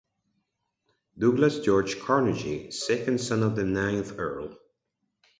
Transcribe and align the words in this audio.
Douglas 1.15 1.59
George 1.59 1.99
Carnegie, 1.99 2.71
second 2.71 3.21
son 3.21 3.43
of 3.43 3.55
the 3.55 3.65
ninth 3.65 4.17
Earl. 4.17 4.57